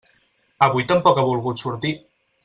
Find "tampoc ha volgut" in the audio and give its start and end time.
0.91-1.61